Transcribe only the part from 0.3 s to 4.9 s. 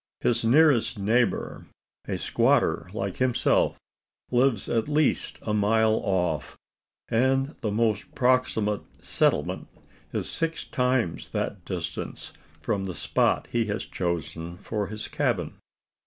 nearest neighbour a squatter like himself lives at